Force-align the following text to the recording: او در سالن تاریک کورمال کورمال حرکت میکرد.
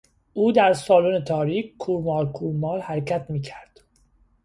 او 0.33 0.51
در 0.51 0.73
سالن 0.73 1.23
تاریک 1.23 1.77
کورمال 1.77 2.31
کورمال 2.31 2.81
حرکت 2.81 3.29
میکرد. 3.29 3.79